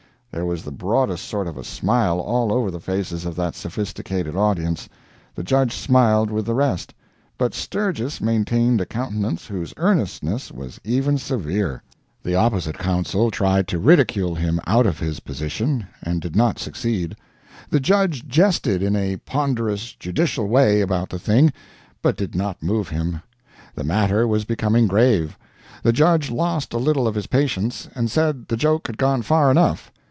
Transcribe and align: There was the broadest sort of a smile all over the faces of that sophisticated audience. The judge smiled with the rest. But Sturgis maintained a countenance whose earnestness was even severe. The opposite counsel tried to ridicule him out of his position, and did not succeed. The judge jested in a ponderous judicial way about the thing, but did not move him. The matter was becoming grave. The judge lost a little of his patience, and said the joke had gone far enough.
There 0.33 0.45
was 0.45 0.63
the 0.63 0.71
broadest 0.71 1.25
sort 1.25 1.45
of 1.47 1.57
a 1.57 1.63
smile 1.65 2.17
all 2.17 2.53
over 2.53 2.71
the 2.71 2.79
faces 2.79 3.25
of 3.25 3.35
that 3.35 3.53
sophisticated 3.53 4.33
audience. 4.33 4.87
The 5.35 5.43
judge 5.43 5.75
smiled 5.75 6.31
with 6.31 6.45
the 6.45 6.53
rest. 6.53 6.93
But 7.37 7.53
Sturgis 7.53 8.21
maintained 8.21 8.79
a 8.79 8.85
countenance 8.85 9.47
whose 9.47 9.73
earnestness 9.75 10.49
was 10.49 10.79
even 10.85 11.17
severe. 11.17 11.83
The 12.23 12.35
opposite 12.35 12.77
counsel 12.79 13.29
tried 13.29 13.67
to 13.67 13.77
ridicule 13.77 14.33
him 14.33 14.61
out 14.65 14.85
of 14.85 14.99
his 14.99 15.19
position, 15.19 15.85
and 16.01 16.21
did 16.21 16.33
not 16.37 16.59
succeed. 16.59 17.17
The 17.69 17.81
judge 17.81 18.25
jested 18.25 18.81
in 18.81 18.95
a 18.95 19.17
ponderous 19.17 19.91
judicial 19.91 20.47
way 20.47 20.79
about 20.79 21.09
the 21.09 21.19
thing, 21.19 21.51
but 22.01 22.15
did 22.15 22.35
not 22.35 22.63
move 22.63 22.87
him. 22.87 23.21
The 23.75 23.83
matter 23.83 24.25
was 24.25 24.45
becoming 24.45 24.87
grave. 24.87 25.37
The 25.83 25.91
judge 25.91 26.31
lost 26.31 26.71
a 26.73 26.77
little 26.77 27.05
of 27.05 27.15
his 27.15 27.27
patience, 27.27 27.89
and 27.95 28.09
said 28.09 28.47
the 28.47 28.55
joke 28.55 28.87
had 28.87 28.97
gone 28.97 29.23
far 29.23 29.51
enough. 29.51 29.91